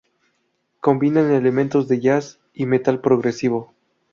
[0.79, 3.75] Combinan elementos de jazz y metal progresivo.